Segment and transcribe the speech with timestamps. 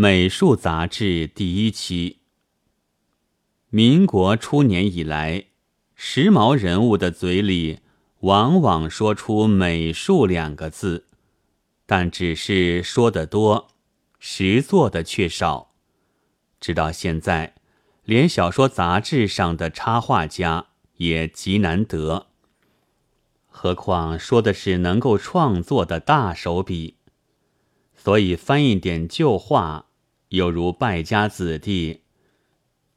[0.00, 2.18] 美术杂志第一期。
[3.68, 5.46] 民国初年以来，
[5.96, 7.80] 时髦人物的嘴里
[8.20, 11.08] 往往说出“美术”两个字，
[11.84, 13.70] 但只是说得多，
[14.20, 15.72] 实做的却少。
[16.60, 17.56] 直到现在，
[18.04, 20.68] 连小说杂志上的插画家
[20.98, 22.28] 也极难得，
[23.48, 26.98] 何况说的是能够创作的大手笔。
[27.96, 29.86] 所以翻一点旧画。
[30.28, 32.02] 又如败家子弟，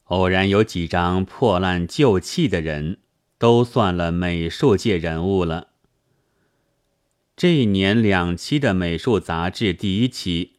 [0.05, 2.99] 偶然有几张破烂旧器的人，
[3.38, 5.70] 都算了美术界人物了。
[7.36, 10.58] 这一年两期的美术杂志第一期，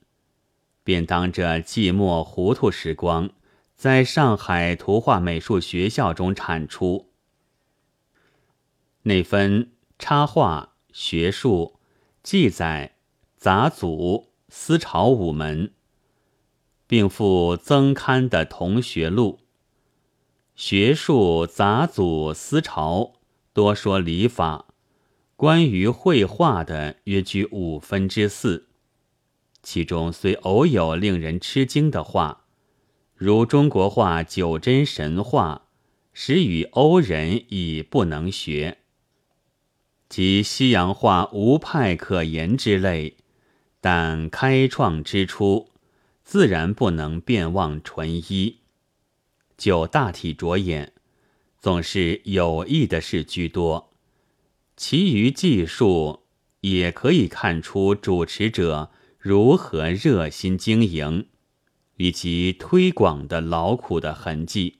[0.82, 3.30] 便当着寂寞糊涂时光，
[3.76, 7.12] 在上海图画美术学校中产出。
[9.02, 11.78] 内分插画、学术、
[12.22, 12.96] 记载、
[13.36, 15.72] 杂组、思潮五门。
[16.86, 19.40] 并附增刊的同学录，
[20.54, 23.14] 学术杂组思潮
[23.52, 24.66] 多说礼法，
[25.36, 28.68] 关于绘画的约居五分之四。
[29.62, 32.44] 其中虽偶有令人吃惊的画，
[33.14, 35.68] 如中国画九真神话，
[36.12, 38.76] 实与欧人已不能学；
[40.08, 43.16] 及西洋画无派可言之类，
[43.80, 45.71] 但开创之初。
[46.24, 48.60] 自然不能便望纯一，
[49.56, 50.92] 就大体着眼，
[51.60, 53.92] 总是有意的事居多，
[54.76, 56.24] 其余技术
[56.60, 61.26] 也可以看出主持者如何热心经营，
[61.96, 64.78] 以及推广的劳苦的痕迹。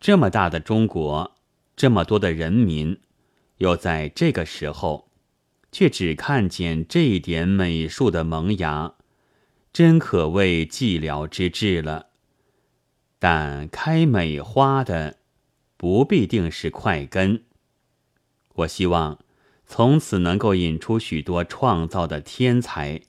[0.00, 1.36] 这么大的中国，
[1.76, 2.98] 这么多的人民，
[3.58, 5.10] 又在这个时候，
[5.70, 8.94] 却只看见这一点美术的萌芽。
[9.72, 12.06] 真可谓寂寥之至了。
[13.18, 15.18] 但开美花的
[15.76, 17.44] 不必定是快根。
[18.54, 19.18] 我希望
[19.66, 23.02] 从此能够引出许多创造的天才，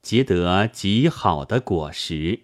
[0.00, 2.40] 结得极好的果实。